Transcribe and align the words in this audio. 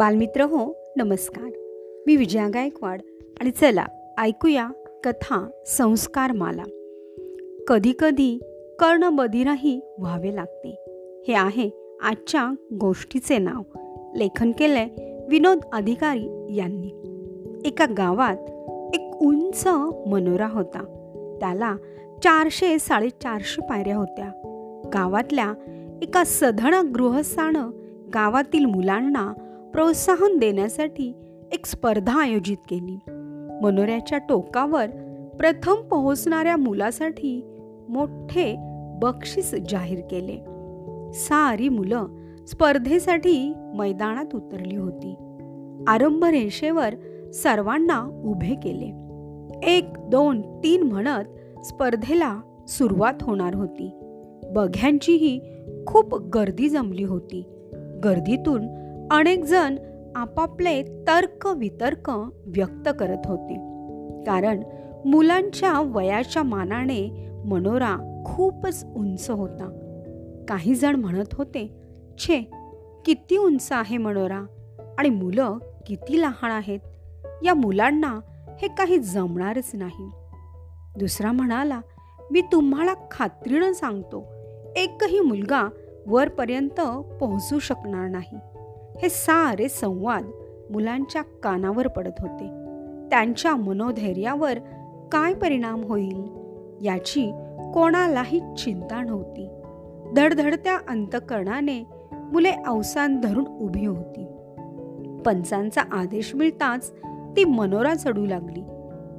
बालमित्र 0.00 0.42
हो 0.42 0.76
नमस्कार. 0.96 1.50
मी 2.06 2.16
विजया 2.16 2.48
गायकवाड 2.48 3.00
आणि 3.40 3.50
चला 3.50 3.84
ऐकूया 4.18 4.68
कथा 5.04 5.50
संस्कार 5.66 6.32
माला 6.32 6.62
कधीकधी 7.68 8.38
कर्णबधीरही 8.78 9.80
व्हावे 9.98 10.34
लागते. 10.34 10.68
हे 11.28 11.34
आहे 11.34 11.70
आजच्या 12.02 12.54
गोष्टीचे 12.80 13.38
नाव. 13.38 13.78
लेखन 14.16 14.52
केलंय 14.52 14.88
विनोद 15.28 15.58
अधिकारी 15.72 16.54
यांनी. 16.56 16.90
एका 17.64 17.84
गावात 17.84 18.36
एक 18.94 19.14
उंच 19.22 19.66
मनोरा 20.06 20.48
होता. 20.48 20.82
त्याला 21.40 21.76
चारशे 22.22 22.78
साडेचारशे 22.78 23.62
पायऱ्या 23.62 23.96
होत्या. 23.96 24.28
गावातल्या 24.94 25.52
एका 26.02 26.22
सधन 26.26 26.92
गृहस्थानं 26.92 27.70
गावातील 28.14 28.64
मुलांना 28.64 29.32
प्रोत्साहन 29.80 30.38
देण्यासाठी 30.38 31.12
एक 31.52 31.66
स्पर्धा 31.66 32.22
आयोजित 32.22 32.56
केली. 32.56 32.98
मनोऱ्याच्या 33.62 34.18
टोकावर 34.18 34.86
प्रथम 35.38 35.74
पोहोचणाऱ्या 35.74 36.56
मुलासाठी 36.56 37.42
मोठे 37.88 38.54
बक्षीस 39.02 39.54
जाहीर 39.68 40.00
केले. 40.10 40.36
सारी 41.12 41.68
मुलं 41.68 42.06
स्पर्धेसाठी 42.48 43.52
मैदानात 43.74 44.34
उतरली 44.34 44.76
होती. 44.76 45.14
आरंभ 45.86 46.24
रेषेवर 46.24 46.94
सर्वांना 47.30 48.22
उभे 48.24 48.54
केले. 48.54 48.92
एक 49.76 49.84
दोन 49.98 50.40
तीन 50.40 50.82
म्हणत 50.82 51.24
स्पर्धेला 51.64 52.40
सुरुवात 52.68 53.22
होणार 53.22 53.54
होती. 53.54 53.90
बघ्यांचीही 54.46 55.40
खूप 55.86 56.14
गर्दी 56.14 56.68
जमली 56.68 57.04
होती. 57.04 57.42
गर्दीतून 58.04 58.89
अनेक 59.10 59.44
जण 59.44 59.76
आपापले 60.16 60.82
तर्क 60.82 61.46
वितर्क 61.46 62.10
व्यक्त 62.46 62.88
करत 63.00 63.26
होते. 63.26 63.54
कारण 64.24 64.62
मुलांच्या 65.04 65.80
वयाच्या 65.80 66.42
मानाने 66.42 67.28
मनोरा 67.44 68.22
खूपच 68.26 68.84
उंच 68.96 69.30
होता. 69.30 69.76
काही 70.48 70.74
जण 70.74 70.94
म्हणत 70.94 71.34
होते 71.34 71.80
छे 72.18 72.50
किती 73.04 73.36
उंच 73.36 73.68
आहे 73.70 73.96
मनोरा? 73.96 74.46
आणि 74.98 75.08
मुलं 75.08 75.58
किती 75.86 76.20
लहान 76.20 76.50
आहेत? 76.50 76.80
या 77.44 77.54
मुलांना 77.54 78.20
हे 78.62 78.68
काही 78.68 78.98
जमणारच 78.98 79.70
नाही. 79.74 80.10
दुसरा 80.98 81.32
म्हणाला 81.32 81.80
मी 82.30 82.40
तुम्हाला 82.40 82.94
खात्रीनं 83.10 83.72
सांगतो 83.72 84.24
एकही 84.76 85.20
मुलगा 85.20 85.68
वरपर्यंत 86.06 86.80
पोहोचू 87.20 87.58
शकणार 87.58 88.08
नाही. 88.08 88.38
हे 89.02 89.08
सारे 89.08 89.68
संवाद 89.68 90.30
मुलांच्या 90.70 91.22
कानावर 91.22 91.88
पडत 91.88 92.12
होते. 92.18 92.46
त्यांच्या 93.10 93.56
मनोधैर्यावर 93.56 94.58
काय 95.12 95.34
परिणाम 95.34 95.84
होईल 95.84 96.22
याची 96.82 97.30
कोणालाही 97.74 98.40
चिंता 98.40 99.02
नव्हती. 99.02 99.48
धडधडत्या 100.16 100.78
अंतकरणाने 100.88 101.84
मुले 102.12 102.50
अवसान 102.50 103.20
धरून 103.20 103.46
उभी 103.46 103.86
होती. 103.86 104.26
पंचांचा 105.24 105.82
आदेश 105.92 106.34
मिळताच 106.34 106.92
ती 107.36 107.44
मनोरा 107.44 107.94
चढू 107.94 108.26
लागली. 108.26 108.62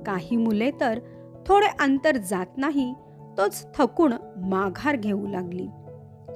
काही 0.06 0.38
मुले 0.38 0.72
तर 0.80 1.00
थोडे 1.46 1.68
अंतर 1.80 2.18
जात 2.18 2.58
नाही 2.58 2.94
तोच 3.38 3.68
थकून 3.78 4.14
माघार 4.38 4.96
घेऊ 4.96 5.28
लागली. 5.28 5.68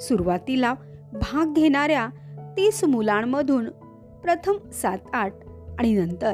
सुरुवातीला 0.02 0.74
भाग 1.14 1.54
घेणाऱ्या 1.54 2.10
तीस 2.58 2.84
मुलांमधून 2.84 3.70
प्रथम 4.24 4.70
सात 4.70 4.98
आठ 5.14 5.34
आणि 5.80 5.94
नंतर 5.94 6.34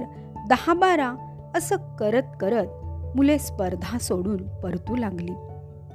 दहा 0.49 0.73
बारा 0.73 1.13
असं 1.55 1.75
करत 1.99 2.23
करत 2.39 2.67
मुले 3.15 3.39
स्पर्धा 3.39 3.97
सोडून 3.97 4.37
परतू 4.59 4.95
लागली. 4.95 5.31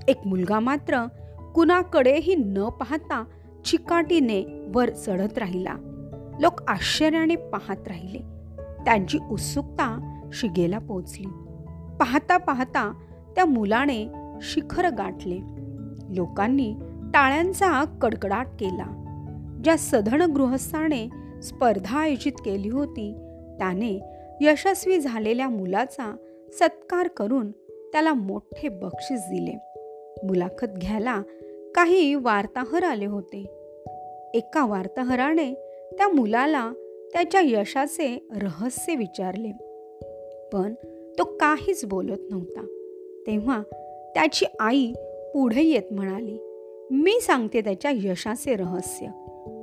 एक 0.09 0.27
मुलगा 0.27 0.61
मात्र 0.61 1.07
कुणाकडेही 1.55 2.35
न 2.35 2.69
पाहता 2.69 3.25
चिकाटीने 3.65 4.71
वर 4.75 4.91
चढत 4.91 5.39
राहिला. 5.39 5.75
लोक 6.41 6.63
आश्चर्याने 6.69 7.37
पाहत 7.37 7.89
राहिले. 7.89 8.19
त्यांची 8.85 9.19
उत्सुकता 9.31 10.21
शिगेला 10.33 10.79
पोचली. 10.79 11.27
पाहता 12.01 12.37
पाहता 12.37 12.93
त्या 13.35 13.45
मुलाने 13.45 14.13
शिखर 14.43 14.89
गाठले. 14.89 15.39
लोकांनी 16.09 16.75
टाळ्यांचा 17.15 17.85
कडकडाट 17.85 18.47
केला. 18.61 19.03
ज्या 19.67 19.77
सधन 19.77 20.33
गृहस्थाने 20.33 21.09
स्पर्धा 21.43 21.99
आयोजित 21.99 22.33
केली 22.33 22.69
होती 22.69 23.13
त्याने 23.59 24.01
यशस्वी 24.41 24.99
झालेल्या 24.99 25.49
मुलाचा 25.49 26.17
सत्कार 26.53 27.09
करून 27.09 27.51
त्याला 27.93 28.13
मोठे 28.13 28.69
बक्षीस 28.69 29.21
दिले. 29.21 29.59
मुलाखत 30.27 30.67
घ्यायला 30.67 31.23
काही 31.75 32.15
वार्ताहर 32.15 32.85
आले 32.85 33.07
होते. 33.07 33.39
एका 34.35 34.67
वार्ताहराने 34.67 35.55
त्या 35.93 36.09
मुलाला 36.09 36.73
त्याच्या 37.13 37.41
यशाचे 37.45 38.29
रहस्य 38.37 38.95
विचारले. 38.95 39.53
पण 40.53 40.75
तो 41.19 41.25
काहीच 41.25 41.85
बोलत 41.85 42.31
नव्हता. 42.31 42.61
तेव्हा 43.27 43.63
त्याची 44.15 44.47
आई 44.61 44.93
पुढे 45.35 45.63
येत 45.63 45.93
म्हणाली 45.93 46.39
मी 46.91 47.21
सांगते 47.21 47.61
त्याच्या 47.61 47.91
यशाचे 47.95 48.57
रहस्य. 48.57 49.07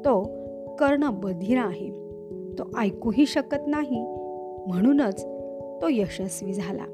तो 0.06 0.24
कर्ण 0.75 1.09
बधीर 1.09 1.58
आहे. 1.58 1.90
तो 2.59 2.64
ऐकूही 2.78 3.25
शकत 3.25 3.68
नाही. 3.68 4.02
म्हणूनच 4.68 5.25
तो 5.81 5.88
यशस्वी 5.90 6.53
झाला. 6.53 6.86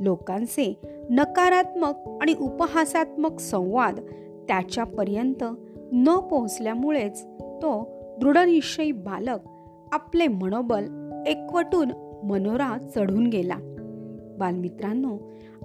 लोकांचे 0.00 0.80
नकारात्मक 1.10 1.94
आणि 2.20 2.34
उपहासात्मक 2.40 3.40
संवाद 3.40 4.00
त्याच्यापर्यंत 4.48 5.44
न 5.92 6.18
पोहोचल्यामुळेच 6.18 7.24
तो 7.40 7.88
दृढनिश्चयी 8.20 8.92
बालक 8.92 9.38
आपले 9.92 10.26
मनोबल 10.26 10.84
एकवटून 11.26 11.88
मनोरा 12.24 12.78
चढून 12.94 13.26
गेला. 13.26 13.56
बालमित्रांनो 14.38 15.18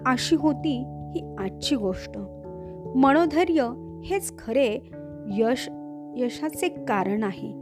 अशी 0.06 0.36
होती 0.36 0.78
ही 1.14 1.34
आजची 1.38 1.76
गोष्ट. 1.76 2.18
मनोधैर्य 2.94 3.72
हेच 4.04 4.38
खरे 4.38 4.78
यश 5.30 5.68
यशाचे 6.16 6.68
कारण 6.68 7.22
आहे. 7.22 7.52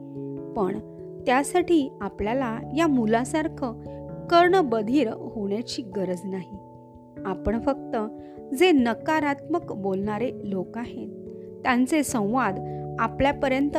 पण 0.57 0.79
त्यासाठी 1.27 1.93
आपल्याला 2.01 2.59
या 2.77 2.87
मुलासारखं 2.87 3.83
कर्णबधीर 4.27 5.09
होण्याची 5.09 5.83
गरज 5.83 6.21
नाही. 6.25 6.59
आपण 7.27 7.61
फक्त 7.61 7.97
जे 8.55 8.73
नकारात्मक 8.73 9.73
बोलणारे 9.73 10.31
लोक 10.45 10.79
आहेत 10.79 11.09
त्यांचे 11.63 12.03
संवाद 12.03 12.61
आपल्यापर्यंत 12.99 13.77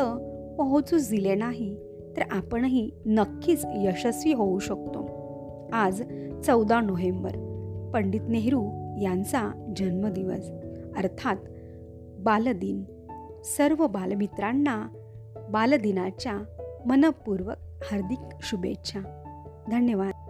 पोहोचू 0.57 0.97
दिले 0.97 1.35
नाही 1.35 1.75
तर 2.17 2.21
आपणही 2.31 2.91
नक्कीच 3.05 3.65
यशस्वी 3.65 4.33
होऊ 4.33 4.59
शकतो. 4.59 5.09
आज 5.73 6.03
चौदा 6.45 6.81
नोव्हेंबर 6.81 7.31
पंडित 7.93 8.21
नेहरू 8.27 8.63
यांचा 9.01 9.73
जन्मदिवस 9.75 10.51
अर्थात 10.97 11.35
बालदिन. 12.19 12.83
सर्व 13.43 13.87
बालमित्रांना 13.87 14.87
बालदिनाच्या 15.49 16.37
मनपूर्वक 16.85 17.55
हार्दिक 17.91 18.19
शुभेच्छा. 18.41 18.99
धन्यवाद. 19.71 20.22